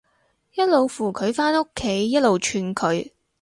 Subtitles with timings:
[0.55, 3.11] 一路扶佢返屋企，一路串佢